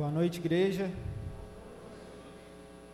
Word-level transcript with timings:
Boa 0.00 0.10
noite, 0.10 0.38
igreja. 0.38 0.90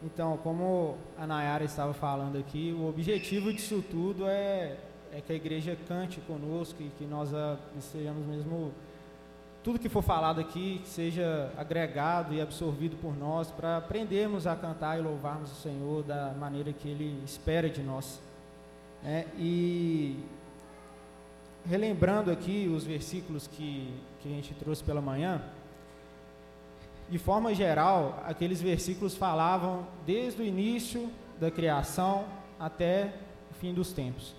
Então, 0.03 0.37
como 0.39 0.99
a 1.17 1.25
Nayara 1.25 1.63
estava 1.63 1.95
falando 1.95 2.37
aqui, 2.37 2.75
o 2.77 2.89
objetivo 2.89 3.53
disso 3.53 3.81
tudo 3.89 4.27
é, 4.27 4.77
é 5.13 5.21
que 5.25 5.33
a 5.33 5.37
igreja 5.37 5.79
cante 5.87 6.21
conosco 6.23 6.83
e 6.83 6.89
que 6.99 7.05
nós 7.05 7.31
estejamos 7.79 8.27
mesmo. 8.27 8.73
Tudo 9.63 9.79
que 9.79 9.89
for 9.89 10.03
falado 10.03 10.41
aqui 10.41 10.81
seja 10.85 11.53
agregado 11.57 12.35
e 12.35 12.41
absorvido 12.41 12.97
por 12.97 13.17
nós 13.17 13.53
para 13.53 13.77
aprendermos 13.77 14.45
a 14.45 14.57
cantar 14.57 14.99
e 14.99 15.01
louvarmos 15.01 15.53
o 15.53 15.63
Senhor 15.63 16.03
da 16.03 16.35
maneira 16.37 16.73
que 16.73 16.89
Ele 16.89 17.23
espera 17.25 17.71
de 17.71 17.85
nós. 17.85 18.21
É, 19.05 19.27
e 19.39 20.19
relembrando 21.65 22.33
aqui 22.33 22.67
os 22.67 22.83
versículos 22.83 23.47
que, 23.47 23.95
que 24.21 24.29
a 24.29 24.33
gente 24.33 24.53
trouxe 24.55 24.83
pela 24.83 25.01
manhã, 25.01 25.41
de 27.09 27.19
forma 27.19 27.55
geral, 27.55 28.23
aqueles 28.27 28.61
versículos 28.61 29.15
falavam 29.15 29.87
desde 30.05 30.43
o 30.43 30.45
início 30.45 31.11
da 31.41 31.51
criação 31.51 32.25
até 32.59 33.13
o 33.51 33.55
fim 33.55 33.73
dos 33.73 33.93
tempos. 33.93 34.35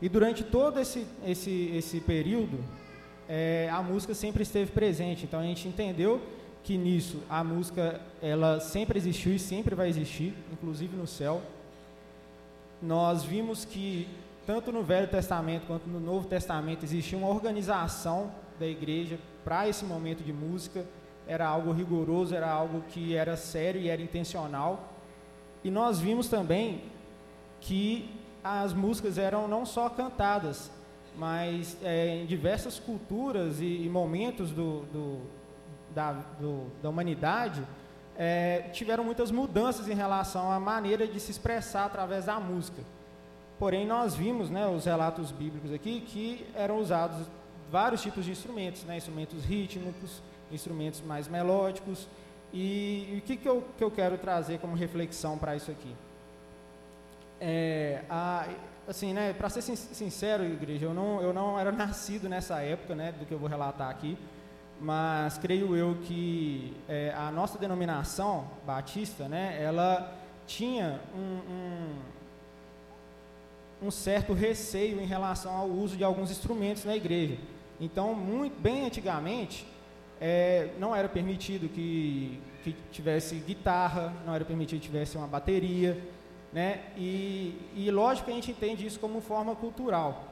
E 0.00 0.08
durante 0.08 0.44
todo 0.44 0.78
esse, 0.80 1.06
esse, 1.26 1.72
esse 1.74 2.00
período, 2.00 2.58
é, 3.28 3.68
a 3.72 3.82
música 3.82 4.14
sempre 4.14 4.42
esteve 4.42 4.70
presente. 4.70 5.24
Então 5.24 5.40
a 5.40 5.42
gente 5.42 5.68
entendeu 5.68 6.20
que 6.62 6.76
nisso 6.76 7.22
a 7.28 7.44
música 7.44 8.00
ela 8.20 8.60
sempre 8.60 8.98
existiu 8.98 9.34
e 9.34 9.38
sempre 9.38 9.74
vai 9.74 9.88
existir, 9.88 10.34
inclusive 10.52 10.96
no 10.96 11.06
céu. 11.06 11.42
Nós 12.82 13.24
vimos 13.24 13.64
que 13.64 14.08
tanto 14.46 14.70
no 14.70 14.82
Velho 14.82 15.08
Testamento 15.08 15.66
quanto 15.66 15.88
no 15.88 15.98
Novo 15.98 16.28
Testamento 16.28 16.84
existia 16.84 17.18
uma 17.18 17.28
organização 17.28 18.30
da 18.60 18.66
igreja 18.66 19.18
para 19.44 19.68
esse 19.68 19.84
momento 19.84 20.22
de 20.22 20.32
música 20.32 20.84
era 21.26 21.46
algo 21.46 21.72
rigoroso, 21.72 22.34
era 22.34 22.50
algo 22.50 22.82
que 22.88 23.16
era 23.16 23.36
sério 23.36 23.80
e 23.80 23.88
era 23.88 24.00
intencional. 24.00 24.92
E 25.64 25.70
nós 25.70 25.98
vimos 25.98 26.28
também 26.28 26.82
que 27.60 28.10
as 28.42 28.72
músicas 28.72 29.18
eram 29.18 29.48
não 29.48 29.66
só 29.66 29.88
cantadas, 29.88 30.70
mas 31.16 31.76
é, 31.82 32.18
em 32.18 32.26
diversas 32.26 32.78
culturas 32.78 33.60
e, 33.60 33.82
e 33.84 33.88
momentos 33.88 34.50
do, 34.50 34.82
do, 34.92 35.20
da, 35.94 36.12
do, 36.12 36.66
da 36.82 36.88
humanidade 36.88 37.66
é, 38.16 38.68
tiveram 38.72 39.04
muitas 39.04 39.30
mudanças 39.30 39.88
em 39.88 39.94
relação 39.94 40.50
à 40.50 40.58
maneira 40.58 41.06
de 41.06 41.18
se 41.18 41.30
expressar 41.30 41.86
através 41.86 42.26
da 42.26 42.38
música. 42.38 42.82
Porém, 43.58 43.86
nós 43.86 44.14
vimos, 44.14 44.50
né, 44.50 44.66
os 44.66 44.84
relatos 44.84 45.30
bíblicos 45.30 45.72
aqui, 45.72 46.00
que 46.00 46.46
eram 46.54 46.78
usados 46.78 47.26
vários 47.70 48.02
tipos 48.02 48.24
de 48.24 48.30
instrumentos, 48.30 48.84
né, 48.84 48.96
instrumentos 48.96 49.44
rítmicos, 49.44 50.22
instrumentos 50.50 51.00
mais 51.02 51.28
melódicos. 51.28 52.08
E, 52.52 53.14
e 53.14 53.18
o 53.18 53.22
que, 53.22 53.36
que, 53.36 53.48
eu, 53.48 53.64
que 53.76 53.84
eu 53.84 53.90
quero 53.90 54.16
trazer 54.18 54.58
como 54.58 54.74
reflexão 54.74 55.36
para 55.36 55.56
isso 55.56 55.70
aqui? 55.70 55.94
É, 57.40 58.02
a, 58.08 58.48
assim, 58.88 59.12
né, 59.12 59.32
para 59.32 59.48
ser 59.48 59.62
sincero, 59.62 60.44
igreja, 60.44 60.86
eu 60.86 60.94
não, 60.94 61.20
eu 61.20 61.32
não 61.32 61.58
era 61.58 61.70
nascido 61.72 62.28
nessa 62.28 62.62
época, 62.62 62.94
né, 62.94 63.12
do 63.12 63.26
que 63.26 63.32
eu 63.32 63.38
vou 63.38 63.48
relatar 63.48 63.90
aqui, 63.90 64.16
mas 64.80 65.38
creio 65.38 65.76
eu 65.76 65.96
que 66.04 66.76
é, 66.88 67.12
a 67.16 67.30
nossa 67.30 67.58
denominação 67.58 68.48
batista, 68.66 69.28
né, 69.28 69.58
ela 69.60 70.14
tinha 70.46 71.00
um, 71.14 71.40
um, 71.50 71.94
um, 73.88 73.90
certo 73.90 74.32
receio 74.32 75.00
em 75.00 75.06
relação 75.06 75.52
ao 75.52 75.68
uso 75.68 75.96
de 75.96 76.04
alguns 76.04 76.30
instrumentos 76.30 76.84
na 76.84 76.94
igreja. 76.94 77.36
Então, 77.80 78.14
muito 78.14 78.58
bem 78.60 78.86
antigamente, 78.86 79.66
é, 80.20 80.70
não 80.78 80.94
era 80.94 81.08
permitido 81.08 81.68
que, 81.68 82.40
que 82.64 82.74
tivesse 82.90 83.36
guitarra, 83.36 84.12
não 84.24 84.34
era 84.34 84.44
permitido 84.44 84.80
que 84.80 84.86
tivesse 84.86 85.16
uma 85.16 85.26
bateria, 85.26 86.00
né? 86.52 86.84
E, 86.96 87.54
e 87.74 87.90
lógico 87.90 88.26
que 88.26 88.32
a 88.32 88.34
gente 88.34 88.50
entende 88.50 88.86
isso 88.86 88.98
como 88.98 89.20
forma 89.20 89.54
cultural, 89.54 90.24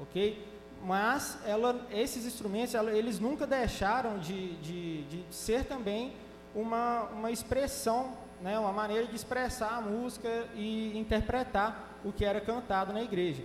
ok? 0.00 0.44
Mas 0.84 1.38
ela, 1.44 1.84
esses 1.90 2.24
instrumentos, 2.24 2.74
ela, 2.74 2.92
eles 2.92 3.18
nunca 3.18 3.46
deixaram 3.46 4.18
de, 4.18 4.54
de, 4.56 5.02
de 5.04 5.24
ser 5.34 5.64
também 5.64 6.12
uma, 6.54 7.04
uma 7.04 7.30
expressão, 7.30 8.12
né? 8.40 8.58
uma 8.58 8.72
maneira 8.72 9.06
de 9.06 9.16
expressar 9.16 9.76
a 9.76 9.80
música 9.80 10.46
e 10.54 10.96
interpretar 10.96 11.98
o 12.04 12.12
que 12.12 12.24
era 12.24 12.40
cantado 12.40 12.92
na 12.92 13.02
igreja. 13.02 13.42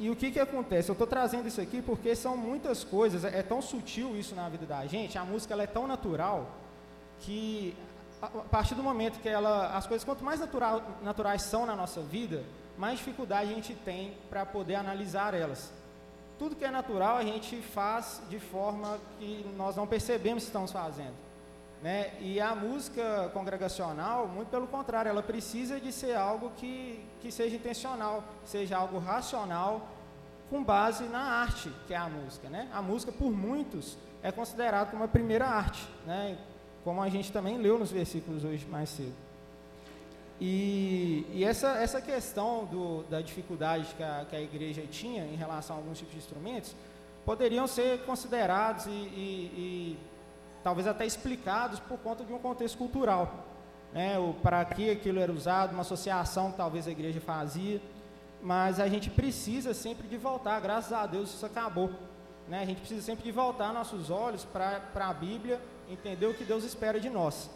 E 0.00 0.08
o 0.08 0.16
que, 0.16 0.30
que 0.30 0.40
acontece? 0.40 0.88
Eu 0.88 0.94
estou 0.94 1.06
trazendo 1.06 1.46
isso 1.46 1.60
aqui 1.60 1.82
porque 1.82 2.16
são 2.16 2.34
muitas 2.34 2.82
coisas, 2.82 3.22
é, 3.22 3.40
é 3.40 3.42
tão 3.42 3.60
sutil 3.60 4.16
isso 4.16 4.34
na 4.34 4.48
vida 4.48 4.64
da 4.64 4.86
gente, 4.86 5.18
a 5.18 5.24
música 5.26 5.52
ela 5.52 5.62
é 5.62 5.66
tão 5.66 5.86
natural 5.86 6.56
que 7.20 7.76
a, 8.22 8.26
a 8.26 8.28
partir 8.28 8.74
do 8.74 8.82
momento 8.82 9.20
que 9.20 9.28
ela, 9.28 9.76
as 9.76 9.86
coisas 9.86 10.02
quanto 10.02 10.24
mais 10.24 10.40
natural, 10.40 10.82
naturais 11.02 11.42
são 11.42 11.66
na 11.66 11.76
nossa 11.76 12.00
vida, 12.00 12.42
mais 12.78 12.96
dificuldade 12.96 13.50
a 13.50 13.54
gente 13.54 13.74
tem 13.74 14.16
para 14.30 14.46
poder 14.46 14.76
analisar 14.76 15.34
elas. 15.34 15.70
Tudo 16.38 16.56
que 16.56 16.64
é 16.64 16.70
natural 16.70 17.18
a 17.18 17.22
gente 17.22 17.60
faz 17.60 18.22
de 18.30 18.40
forma 18.40 18.98
que 19.18 19.44
nós 19.54 19.76
não 19.76 19.86
percebemos 19.86 20.44
que 20.44 20.48
estamos 20.48 20.72
fazendo. 20.72 21.29
Né? 21.82 22.12
E 22.20 22.38
a 22.40 22.54
música 22.54 23.30
congregacional, 23.32 24.28
muito 24.28 24.48
pelo 24.48 24.66
contrário, 24.66 25.08
ela 25.08 25.22
precisa 25.22 25.80
de 25.80 25.90
ser 25.90 26.14
algo 26.14 26.50
que, 26.56 27.02
que 27.20 27.32
seja 27.32 27.56
intencional, 27.56 28.22
seja 28.44 28.76
algo 28.76 28.98
racional, 28.98 29.88
com 30.50 30.62
base 30.62 31.04
na 31.04 31.20
arte, 31.20 31.72
que 31.86 31.94
é 31.94 31.96
a 31.96 32.08
música. 32.08 32.50
Né? 32.50 32.68
A 32.72 32.82
música, 32.82 33.10
por 33.10 33.30
muitos, 33.30 33.96
é 34.22 34.30
considerada 34.30 34.90
como 34.90 35.04
a 35.04 35.08
primeira 35.08 35.46
arte, 35.46 35.86
né? 36.06 36.36
como 36.84 37.00
a 37.02 37.08
gente 37.08 37.32
também 37.32 37.56
leu 37.56 37.78
nos 37.78 37.90
versículos 37.90 38.44
hoje 38.44 38.66
mais 38.66 38.90
cedo. 38.90 39.14
E, 40.40 41.26
e 41.32 41.44
essa, 41.44 41.76
essa 41.78 42.00
questão 42.00 42.64
do, 42.64 43.02
da 43.04 43.20
dificuldade 43.20 43.94
que 43.94 44.02
a, 44.02 44.26
que 44.28 44.34
a 44.36 44.40
igreja 44.40 44.82
tinha 44.90 45.24
em 45.24 45.36
relação 45.36 45.76
a 45.76 45.78
alguns 45.78 45.98
tipos 45.98 46.14
de 46.14 46.18
instrumentos, 46.18 46.74
poderiam 47.24 47.66
ser 47.66 48.04
considerados 48.04 48.86
e, 48.86 48.90
e, 48.90 49.52
e 49.56 49.98
talvez 50.62 50.86
até 50.86 51.06
explicados 51.06 51.80
por 51.80 51.98
conta 51.98 52.24
de 52.24 52.32
um 52.32 52.38
contexto 52.38 52.78
cultural. 52.78 53.46
Né, 53.92 54.14
para 54.40 54.64
que 54.64 54.88
aquilo 54.88 55.18
era 55.18 55.32
usado, 55.32 55.72
uma 55.72 55.80
associação 55.80 56.52
que 56.52 56.56
talvez 56.56 56.86
a 56.86 56.92
igreja 56.92 57.20
fazia, 57.20 57.80
mas 58.40 58.78
a 58.78 58.86
gente 58.86 59.10
precisa 59.10 59.74
sempre 59.74 60.06
de 60.06 60.16
voltar, 60.16 60.60
graças 60.60 60.92
a 60.92 61.06
Deus 61.06 61.34
isso 61.34 61.44
acabou. 61.44 61.90
Né, 62.46 62.62
a 62.62 62.64
gente 62.64 62.78
precisa 62.78 63.02
sempre 63.02 63.24
de 63.24 63.32
voltar 63.32 63.72
nossos 63.72 64.08
olhos 64.08 64.44
para 64.44 64.80
a 64.94 65.12
Bíblia, 65.12 65.60
entender 65.88 66.26
o 66.26 66.34
que 66.34 66.44
Deus 66.44 66.62
espera 66.62 67.00
de 67.00 67.10
nós. 67.10 67.50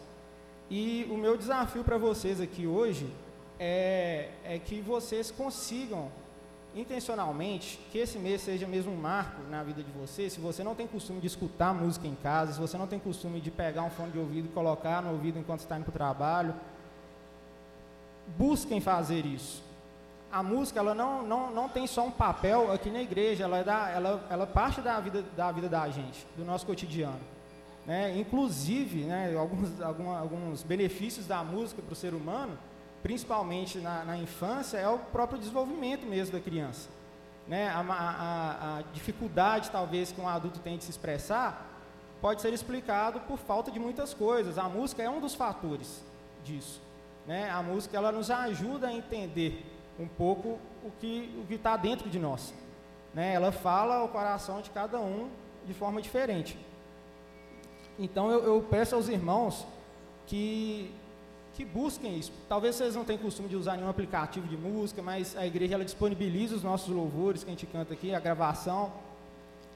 E 0.69 1.07
o 1.09 1.15
meu 1.15 1.37
desafio 1.37 1.83
para 1.83 1.97
vocês 1.97 2.41
aqui 2.41 2.67
hoje 2.67 3.09
é, 3.59 4.29
é 4.43 4.59
que 4.59 4.81
vocês 4.81 5.31
consigam 5.31 6.11
intencionalmente 6.75 7.79
que 7.89 7.97
esse 7.97 8.19
mês 8.19 8.41
seja 8.41 8.67
mesmo 8.67 8.91
um 8.91 8.97
marco 8.97 9.41
na 9.49 9.63
vida 9.63 9.81
de 9.81 9.91
você. 9.91 10.29
Se 10.29 10.39
você 10.39 10.63
não 10.63 10.75
tem 10.75 10.85
costume 10.85 11.21
de 11.21 11.27
escutar 11.27 11.73
música 11.73 12.05
em 12.05 12.15
casa, 12.15 12.53
se 12.53 12.59
você 12.59 12.77
não 12.77 12.85
tem 12.85 12.99
costume 12.99 13.39
de 13.39 13.49
pegar 13.49 13.83
um 13.83 13.89
fone 13.89 14.11
de 14.11 14.19
ouvido 14.19 14.49
e 14.49 14.51
colocar 14.51 15.01
no 15.01 15.11
ouvido 15.11 15.39
enquanto 15.39 15.61
está 15.61 15.77
indo 15.77 15.85
para 15.85 15.91
o 15.91 15.93
trabalho, 15.93 16.53
busquem 18.37 18.81
fazer 18.81 19.25
isso. 19.25 19.63
A 20.29 20.43
música 20.43 20.79
ela 20.79 20.93
não, 20.93 21.23
não, 21.23 21.49
não 21.51 21.69
tem 21.69 21.87
só 21.87 22.05
um 22.05 22.11
papel 22.11 22.69
aqui 22.73 22.89
na 22.89 23.01
igreja, 23.01 23.45
ela, 23.45 23.59
é 23.59 23.63
da, 23.63 23.89
ela, 23.89 24.27
ela 24.29 24.45
parte 24.45 24.81
da 24.81 24.99
vida, 24.99 25.23
da 25.35 25.49
vida 25.53 25.69
da 25.69 25.87
gente, 25.89 26.27
do 26.35 26.43
nosso 26.43 26.65
cotidiano. 26.65 27.21
Né? 27.85 28.17
Inclusive, 28.19 29.03
né, 29.03 29.33
alguns, 29.37 29.79
alguns 29.79 30.63
benefícios 30.63 31.25
da 31.25 31.41
música 31.41 31.81
para 31.81 31.93
o 31.93 31.95
ser 31.95 32.13
humano 32.13 32.57
principalmente 33.05 33.77
na, 33.77 34.03
na, 34.03 34.17
infância, 34.17 34.79
é 34.79 34.89
o 34.89 34.97
próprio 34.97 35.37
desenvolvimento 35.37 36.07
mesmo 36.07 36.33
da 36.33 36.39
criança. 36.39 36.89
Né? 37.47 37.67
A, 37.67 37.81
a, 37.81 38.77
a, 38.79 38.81
dificuldade, 38.93 39.69
talvez, 39.69 40.11
que 40.11 40.19
um 40.19 40.27
adulto 40.27 40.59
tem 40.59 40.75
de 40.75 40.85
se 40.85 40.89
expressar, 40.89 41.69
pode 42.19 42.41
ser 42.41 42.51
explicado 42.51 43.19
por 43.19 43.37
falta 43.37 43.69
de 43.69 43.79
muitas 43.79 44.11
coisas. 44.11 44.57
A 44.57 44.67
música 44.67 45.03
é 45.03 45.09
um 45.09 45.21
dos 45.21 45.35
fatores 45.35 46.03
disso. 46.43 46.81
Né? 47.27 47.47
A 47.51 47.61
música 47.61 47.95
ela 47.95 48.11
nos 48.11 48.31
ajuda 48.31 48.87
a 48.87 48.93
entender 48.93 49.63
um 49.99 50.07
pouco 50.07 50.57
o 50.83 50.89
que 50.99 51.45
o 51.47 51.53
está 51.53 51.77
dentro 51.77 52.09
de 52.09 52.17
nós. 52.17 52.55
Né? 53.13 53.35
Ela 53.35 53.51
fala 53.51 53.97
ao 53.97 54.07
coração 54.07 54.61
de 54.61 54.71
cada 54.71 54.99
um 54.99 55.29
de 55.67 55.75
forma 55.75 56.01
diferente. 56.01 56.57
Então 57.99 58.31
eu, 58.31 58.43
eu 58.45 58.61
peço 58.67 58.95
aos 58.95 59.09
irmãos 59.09 59.63
que 60.25 60.91
que 61.55 61.63
busquem 61.63 62.19
isso. 62.19 62.33
Talvez 62.49 62.75
vocês 62.75 62.95
não 62.95 63.05
tenham 63.05 63.21
costume 63.21 63.47
de 63.47 63.55
usar 63.55 63.77
nenhum 63.77 63.89
aplicativo 63.89 64.45
de 64.45 64.57
música, 64.57 65.01
mas 65.01 65.35
a 65.37 65.47
igreja 65.47 65.75
ela 65.75 65.85
disponibiliza 65.85 66.53
os 66.53 66.61
nossos 66.61 66.93
louvores 66.93 67.43
que 67.43 67.49
a 67.49 67.53
gente 67.53 67.65
canta 67.65 67.93
aqui, 67.93 68.13
a 68.13 68.19
gravação. 68.19 68.91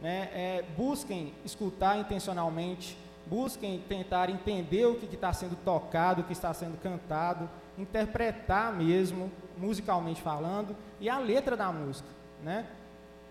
Né? 0.01 0.29
É, 0.33 0.65
busquem 0.75 1.33
escutar 1.45 1.97
intencionalmente, 1.97 2.97
busquem 3.25 3.79
tentar 3.87 4.29
entender 4.29 4.85
o 4.85 4.95
que 4.95 5.13
está 5.13 5.31
sendo 5.31 5.55
tocado, 5.63 6.21
o 6.21 6.23
que 6.25 6.33
está 6.33 6.53
sendo 6.53 6.77
cantado, 6.81 7.49
interpretar 7.77 8.73
mesmo, 8.73 9.31
musicalmente 9.57 10.21
falando, 10.21 10.75
e 10.99 11.09
a 11.09 11.17
letra 11.17 11.55
da 11.55 11.71
música. 11.71 12.09
Né? 12.43 12.65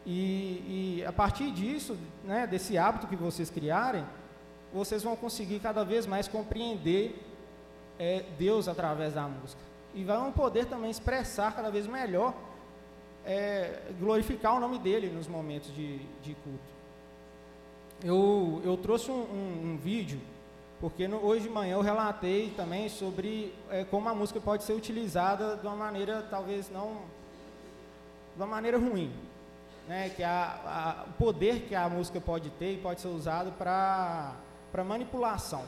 E, 0.06 1.00
e 1.00 1.04
a 1.06 1.12
partir 1.12 1.50
disso, 1.50 1.98
né, 2.24 2.46
desse 2.46 2.78
hábito 2.78 3.06
que 3.06 3.16
vocês 3.16 3.50
criarem, 3.50 4.06
vocês 4.72 5.02
vão 5.02 5.14
conseguir 5.16 5.60
cada 5.60 5.84
vez 5.84 6.06
mais 6.06 6.26
compreender 6.26 7.27
é, 7.98 8.24
Deus 8.38 8.68
através 8.68 9.14
da 9.14 9.22
música. 9.22 9.60
E 9.94 10.04
vão 10.04 10.30
poder 10.32 10.66
também 10.66 10.90
expressar 10.90 11.54
cada 11.54 11.70
vez 11.70 11.86
melhor, 11.86 12.34
é, 13.24 13.80
glorificar 13.98 14.54
o 14.54 14.60
nome 14.60 14.78
dele 14.78 15.08
nos 15.08 15.26
momentos 15.26 15.74
de, 15.74 15.98
de 16.22 16.34
culto. 16.34 16.78
Eu, 18.02 18.62
eu 18.64 18.76
trouxe 18.76 19.10
um, 19.10 19.14
um, 19.14 19.72
um 19.72 19.76
vídeo, 19.76 20.20
porque 20.80 21.08
no, 21.08 21.24
hoje 21.24 21.42
de 21.42 21.50
manhã 21.50 21.74
eu 21.74 21.80
relatei 21.80 22.50
também 22.56 22.88
sobre 22.88 23.52
é, 23.70 23.84
como 23.84 24.08
a 24.08 24.14
música 24.14 24.40
pode 24.40 24.62
ser 24.62 24.72
utilizada 24.72 25.56
de 25.56 25.66
uma 25.66 25.74
maneira 25.74 26.24
talvez 26.30 26.70
não. 26.70 27.02
de 28.36 28.42
uma 28.42 28.46
maneira 28.46 28.78
ruim. 28.78 29.12
Né, 29.88 30.10
que 30.10 30.22
a, 30.22 30.60
a, 30.66 31.08
o 31.08 31.12
poder 31.14 31.62
que 31.62 31.74
a 31.74 31.88
música 31.88 32.20
pode 32.20 32.50
ter 32.50 32.74
e 32.74 32.76
pode 32.76 33.00
ser 33.00 33.08
usado 33.08 33.52
para 33.52 34.36
manipulação. 34.84 35.64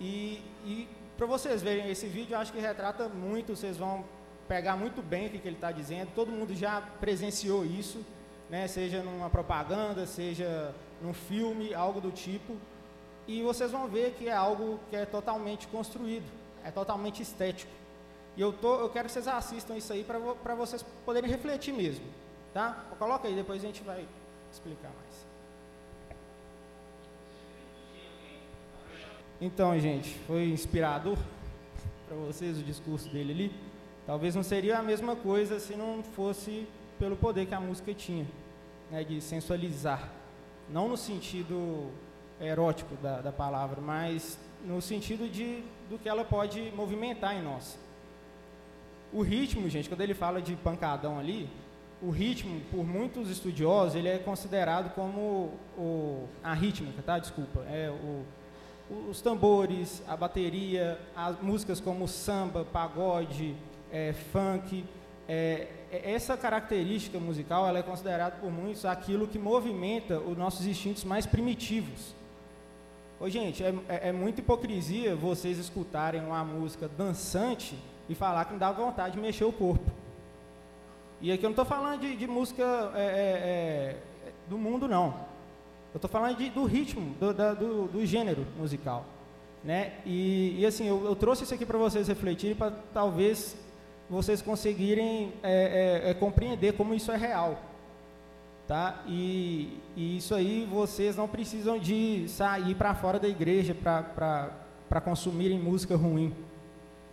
E, 0.00 0.42
e 0.64 0.88
para 1.22 1.28
vocês 1.28 1.62
verem 1.62 1.88
esse 1.88 2.08
vídeo, 2.08 2.34
eu 2.34 2.40
acho 2.40 2.52
que 2.52 2.58
retrata 2.58 3.08
muito, 3.08 3.54
vocês 3.54 3.76
vão 3.76 4.04
pegar 4.48 4.76
muito 4.76 5.00
bem 5.00 5.28
o 5.28 5.30
que, 5.30 5.38
que 5.38 5.46
ele 5.46 5.54
está 5.54 5.70
dizendo. 5.70 6.10
Todo 6.16 6.32
mundo 6.32 6.52
já 6.52 6.80
presenciou 6.98 7.64
isso, 7.64 8.04
né? 8.50 8.66
seja 8.66 9.04
numa 9.04 9.30
propaganda, 9.30 10.04
seja 10.04 10.74
num 11.00 11.14
filme, 11.14 11.72
algo 11.72 12.00
do 12.00 12.10
tipo. 12.10 12.56
E 13.28 13.40
vocês 13.40 13.70
vão 13.70 13.86
ver 13.86 14.16
que 14.18 14.28
é 14.28 14.32
algo 14.32 14.80
que 14.90 14.96
é 14.96 15.06
totalmente 15.06 15.68
construído, 15.68 16.26
é 16.64 16.72
totalmente 16.72 17.22
estético. 17.22 17.70
E 18.36 18.40
eu, 18.40 18.52
tô, 18.52 18.80
eu 18.80 18.90
quero 18.90 19.06
que 19.06 19.12
vocês 19.12 19.28
assistam 19.28 19.76
isso 19.76 19.92
aí 19.92 20.02
para 20.02 20.56
vocês 20.56 20.84
poderem 21.04 21.30
refletir 21.30 21.72
mesmo. 21.72 22.04
Tá? 22.52 22.84
Coloca 22.98 23.28
aí, 23.28 23.34
depois 23.36 23.62
a 23.62 23.66
gente 23.68 23.84
vai 23.84 24.08
explicar 24.50 24.90
mais. 25.00 25.31
Então, 29.44 29.76
gente, 29.76 30.14
foi 30.28 30.50
inspirador 30.50 31.18
para 32.06 32.16
vocês 32.16 32.60
o 32.60 32.62
discurso 32.62 33.08
dele 33.08 33.32
ali. 33.32 33.52
Talvez 34.06 34.36
não 34.36 34.42
seria 34.44 34.78
a 34.78 34.82
mesma 34.84 35.16
coisa 35.16 35.58
se 35.58 35.74
não 35.74 36.00
fosse 36.00 36.64
pelo 36.96 37.16
poder 37.16 37.46
que 37.46 37.54
a 37.54 37.60
música 37.60 37.92
tinha, 37.92 38.24
né, 38.88 39.02
de 39.02 39.20
sensualizar. 39.20 40.08
Não 40.70 40.88
no 40.88 40.96
sentido 40.96 41.90
erótico 42.40 42.94
da, 43.02 43.20
da 43.20 43.32
palavra, 43.32 43.80
mas 43.80 44.38
no 44.64 44.80
sentido 44.80 45.28
de, 45.28 45.64
do 45.90 45.98
que 45.98 46.08
ela 46.08 46.24
pode 46.24 46.70
movimentar 46.76 47.36
em 47.36 47.42
nós. 47.42 47.76
O 49.12 49.22
ritmo, 49.22 49.68
gente, 49.68 49.88
quando 49.88 50.02
ele 50.02 50.14
fala 50.14 50.40
de 50.40 50.54
pancadão 50.54 51.18
ali, 51.18 51.50
o 52.00 52.10
ritmo, 52.10 52.60
por 52.70 52.86
muitos 52.86 53.28
estudiosos, 53.28 53.96
ele 53.96 54.08
é 54.08 54.18
considerado 54.18 54.94
como 54.94 55.58
o, 55.76 56.28
a 56.44 56.54
rítmica, 56.54 57.02
tá? 57.02 57.18
Desculpa, 57.18 57.64
é 57.68 57.90
o 57.90 58.24
os 59.08 59.20
tambores, 59.20 60.02
a 60.08 60.16
bateria, 60.16 60.98
as 61.14 61.40
músicas 61.40 61.80
como 61.80 62.06
samba, 62.08 62.64
pagode, 62.64 63.54
é, 63.90 64.12
funk. 64.32 64.84
É, 65.28 65.68
é, 65.90 66.12
essa 66.12 66.36
característica 66.36 67.18
musical 67.18 67.66
ela 67.66 67.78
é 67.78 67.82
considerada 67.82 68.36
por 68.36 68.50
muitos 68.50 68.84
aquilo 68.84 69.26
que 69.26 69.38
movimenta 69.38 70.18
os 70.18 70.36
nossos 70.36 70.66
instintos 70.66 71.04
mais 71.04 71.26
primitivos. 71.26 72.14
Ô, 73.20 73.28
gente, 73.28 73.62
é, 73.62 73.74
é, 73.88 74.08
é 74.08 74.12
muita 74.12 74.40
hipocrisia 74.40 75.14
vocês 75.14 75.58
escutarem 75.58 76.20
uma 76.24 76.44
música 76.44 76.88
dançante 76.88 77.78
e 78.08 78.14
falar 78.14 78.44
que 78.46 78.52
não 78.52 78.58
dá 78.58 78.72
vontade 78.72 79.14
de 79.14 79.20
mexer 79.20 79.44
o 79.44 79.52
corpo. 79.52 79.90
E 81.20 81.30
aqui 81.30 81.44
eu 81.44 81.50
não 81.50 81.52
estou 81.52 81.64
falando 81.64 82.00
de, 82.00 82.16
de 82.16 82.26
música 82.26 82.64
é, 82.96 83.96
do 84.48 84.58
mundo, 84.58 84.88
não. 84.88 85.31
Eu 85.92 85.98
estou 85.98 86.10
falando 86.10 86.38
de, 86.38 86.48
do 86.48 86.64
ritmo, 86.64 87.14
do, 87.20 87.34
do, 87.34 87.88
do, 87.88 88.06
gênero 88.06 88.46
musical. 88.58 89.04
Né? 89.62 89.92
E, 90.06 90.56
e 90.58 90.66
assim, 90.66 90.88
eu, 90.88 91.04
eu, 91.04 91.14
trouxe 91.14 91.44
isso 91.44 91.54
aqui 91.54 91.66
para 91.66 91.78
vocês 91.78 92.08
refletirem, 92.08 92.56
para 92.56 92.72
talvez 92.92 93.56
vocês 94.08 94.40
conseguirem 94.42 95.32
é, 95.42 96.02
é, 96.04 96.10
é, 96.10 96.14
compreender 96.14 96.72
como 96.72 96.94
isso 96.94 97.12
é 97.12 97.16
real. 97.16 97.58
Tá? 98.66 99.02
E, 99.06 99.78
e, 99.94 100.16
isso 100.16 100.34
aí 100.34 100.66
vocês 100.70 101.14
não 101.14 101.28
precisam 101.28 101.78
de 101.78 102.26
sair 102.28 102.74
para 102.74 102.94
fora 102.94 103.18
da 103.18 103.28
igreja 103.28 103.74
para 103.74 105.00
consumirem 105.04 105.58
música 105.58 105.94
ruim. 105.94 106.34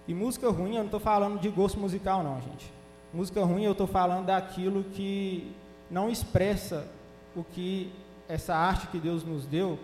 E 0.07 0.13
música 0.13 0.49
ruim 0.49 0.71
eu 0.71 0.79
não 0.79 0.85
estou 0.85 0.99
falando 0.99 1.39
de 1.39 1.49
gosto 1.49 1.79
musical 1.79 2.23
não, 2.23 2.41
gente. 2.41 2.71
Música 3.13 3.43
ruim 3.43 3.63
eu 3.63 3.73
estou 3.73 3.87
falando 3.87 4.27
daquilo 4.27 4.83
que 4.85 5.51
não 5.91 6.09
expressa 6.09 6.87
o 7.35 7.43
que 7.43 7.91
essa 8.29 8.55
arte 8.55 8.87
que 8.87 8.99
Deus 8.99 9.23
nos 9.25 9.45
deu 9.45 9.77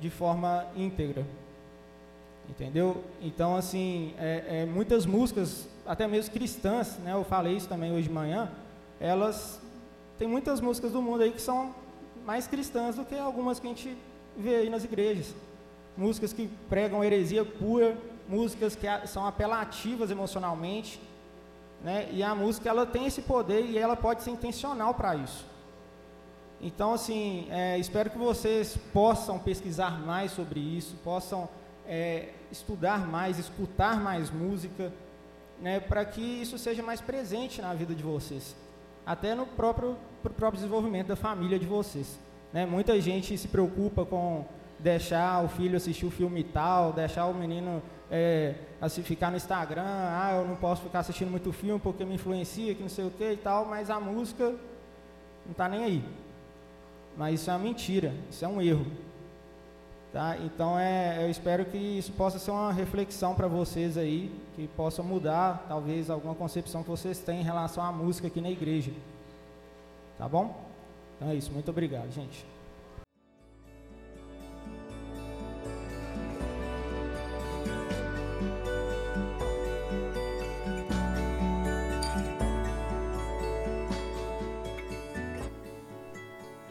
de 0.00 0.10
forma 0.10 0.66
íntegra. 0.74 1.24
Entendeu? 2.48 3.04
Então, 3.20 3.54
assim, 3.54 4.14
é, 4.18 4.62
é, 4.62 4.66
muitas 4.66 5.06
músicas, 5.06 5.68
até 5.86 6.08
mesmo 6.08 6.32
cristãs, 6.32 6.98
né, 6.98 7.12
eu 7.12 7.22
falei 7.22 7.54
isso 7.54 7.68
também 7.68 7.92
hoje 7.92 8.08
de 8.08 8.14
manhã, 8.14 8.50
elas 8.98 9.60
tem 10.18 10.26
muitas 10.28 10.60
músicas 10.60 10.92
do 10.92 11.00
mundo 11.00 11.22
aí 11.22 11.32
que 11.32 11.40
são 11.40 11.74
mais 12.26 12.46
cristãs 12.46 12.96
do 12.96 13.04
que 13.04 13.16
algumas 13.16 13.58
que 13.58 13.66
a 13.66 13.70
gente 13.70 13.96
vê 14.36 14.56
aí 14.56 14.68
nas 14.68 14.84
igrejas. 14.84 15.34
Músicas 15.96 16.32
que 16.32 16.48
pregam 16.68 17.02
heresia 17.02 17.44
pura, 17.44 17.96
músicas 18.28 18.76
que 18.76 18.86
são 19.06 19.24
apelativas 19.26 20.10
emocionalmente, 20.10 21.00
né? 21.82 22.08
E 22.12 22.22
a 22.22 22.34
música 22.34 22.68
ela 22.68 22.84
tem 22.84 23.06
esse 23.06 23.22
poder 23.22 23.64
e 23.64 23.78
ela 23.78 23.96
pode 23.96 24.22
ser 24.22 24.30
intencional 24.30 24.92
para 24.92 25.16
isso. 25.16 25.46
Então, 26.62 26.92
assim, 26.92 27.46
é, 27.50 27.78
espero 27.78 28.10
que 28.10 28.18
vocês 28.18 28.76
possam 28.92 29.38
pesquisar 29.38 29.98
mais 30.04 30.32
sobre 30.32 30.60
isso, 30.60 30.94
possam 31.02 31.48
é, 31.86 32.28
estudar 32.52 33.06
mais, 33.06 33.38
escutar 33.38 33.98
mais 33.98 34.30
música, 34.30 34.92
né, 35.60 35.80
para 35.80 36.04
que 36.04 36.20
isso 36.20 36.58
seja 36.58 36.82
mais 36.82 37.00
presente 37.00 37.62
na 37.62 37.72
vida 37.72 37.94
de 37.94 38.02
vocês, 38.02 38.54
até 39.06 39.34
no 39.34 39.46
próprio, 39.46 39.96
próprio 40.22 40.52
desenvolvimento 40.52 41.08
da 41.08 41.16
família 41.16 41.58
de 41.58 41.66
vocês. 41.66 42.18
Né? 42.52 42.66
Muita 42.66 43.00
gente 43.00 43.36
se 43.38 43.48
preocupa 43.48 44.04
com 44.04 44.44
deixar 44.78 45.44
o 45.44 45.48
filho 45.48 45.76
assistir 45.76 46.06
o 46.06 46.10
filme 46.10 46.42
tal, 46.42 46.92
deixar 46.92 47.26
o 47.26 47.34
menino 47.34 47.82
é, 48.10 48.54
assim, 48.80 49.02
ficar 49.02 49.30
no 49.30 49.36
Instagram, 49.36 49.84
ah, 49.84 50.32
eu 50.36 50.48
não 50.48 50.56
posso 50.56 50.82
ficar 50.82 51.00
assistindo 51.00 51.30
muito 51.30 51.52
filme 51.52 51.80
porque 51.80 52.04
me 52.04 52.14
influencia, 52.14 52.74
que 52.74 52.82
não 52.82 52.88
sei 52.88 53.06
o 53.06 53.10
que 53.10 53.32
e 53.32 53.36
tal, 53.36 53.64
mas 53.66 53.88
a 53.88 54.00
música 54.00 54.50
não 55.44 55.52
está 55.52 55.68
nem 55.68 55.84
aí. 55.84 56.04
Mas 57.16 57.40
isso 57.40 57.50
é 57.50 57.52
uma 57.52 57.58
mentira, 57.58 58.14
isso 58.30 58.44
é 58.44 58.48
um 58.48 58.60
erro. 58.60 58.86
Tá? 60.12 60.36
Então 60.38 60.78
é, 60.78 61.22
eu 61.24 61.30
espero 61.30 61.64
que 61.64 61.76
isso 61.76 62.12
possa 62.12 62.38
ser 62.38 62.50
uma 62.50 62.72
reflexão 62.72 63.34
para 63.34 63.46
vocês 63.46 63.96
aí, 63.96 64.30
que 64.56 64.66
possa 64.68 65.02
mudar 65.02 65.66
talvez 65.68 66.10
alguma 66.10 66.34
concepção 66.34 66.82
que 66.82 66.90
vocês 66.90 67.18
têm 67.20 67.40
em 67.40 67.44
relação 67.44 67.84
à 67.84 67.92
música 67.92 68.26
aqui 68.26 68.40
na 68.40 68.50
igreja. 68.50 68.90
Tá 70.18 70.28
bom? 70.28 70.64
Então 71.16 71.28
é 71.28 71.34
isso, 71.34 71.52
muito 71.52 71.70
obrigado, 71.70 72.10
gente. 72.10 72.44